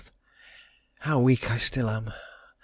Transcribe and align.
How 1.01 1.19
weak 1.19 1.51
I 1.51 1.59
still 1.59 1.87
am! 1.87 2.11